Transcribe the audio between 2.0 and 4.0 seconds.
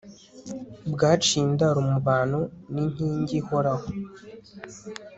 bantu, ni inkingi ihoraho